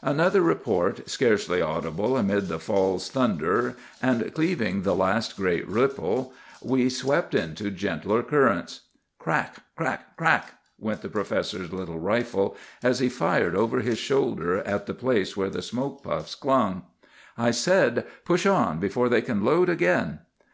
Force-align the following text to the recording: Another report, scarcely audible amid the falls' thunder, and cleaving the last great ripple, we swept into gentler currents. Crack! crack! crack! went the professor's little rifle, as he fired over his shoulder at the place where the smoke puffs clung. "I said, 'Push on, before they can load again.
Another 0.00 0.40
report, 0.40 1.06
scarcely 1.06 1.60
audible 1.60 2.16
amid 2.16 2.48
the 2.48 2.58
falls' 2.58 3.10
thunder, 3.10 3.76
and 4.00 4.32
cleaving 4.34 4.84
the 4.84 4.94
last 4.94 5.36
great 5.36 5.68
ripple, 5.68 6.32
we 6.62 6.88
swept 6.88 7.34
into 7.34 7.70
gentler 7.70 8.22
currents. 8.22 8.86
Crack! 9.18 9.56
crack! 9.76 10.16
crack! 10.16 10.52
went 10.78 11.02
the 11.02 11.10
professor's 11.10 11.74
little 11.74 11.98
rifle, 11.98 12.56
as 12.82 13.00
he 13.00 13.10
fired 13.10 13.54
over 13.54 13.80
his 13.80 13.98
shoulder 13.98 14.60
at 14.62 14.86
the 14.86 14.94
place 14.94 15.36
where 15.36 15.50
the 15.50 15.60
smoke 15.60 16.02
puffs 16.02 16.34
clung. 16.34 16.84
"I 17.36 17.50
said, 17.50 18.06
'Push 18.24 18.46
on, 18.46 18.80
before 18.80 19.10
they 19.10 19.20
can 19.20 19.44
load 19.44 19.68
again. 19.68 20.20